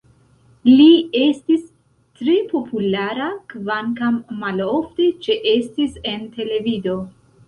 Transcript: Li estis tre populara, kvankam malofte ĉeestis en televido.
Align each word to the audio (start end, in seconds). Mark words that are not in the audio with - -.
Li 0.67 0.85
estis 1.23 1.65
tre 2.21 2.37
populara, 2.53 3.27
kvankam 3.53 4.17
malofte 4.45 5.05
ĉeestis 5.29 6.01
en 6.13 6.25
televido. 6.39 6.97